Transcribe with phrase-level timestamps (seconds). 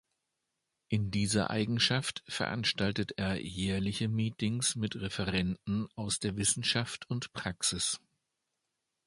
[0.89, 8.01] In dieser Eigenschaft veranstaltet er jährliche Meetings mit Referenten aus der Wissenschaft und Praxis.